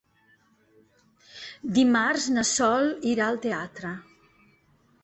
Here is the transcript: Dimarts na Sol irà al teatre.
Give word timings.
Dimarts 1.75 2.27
na 2.39 2.45
Sol 2.55 2.91
irà 3.13 3.31
al 3.31 3.39
teatre. 3.47 3.95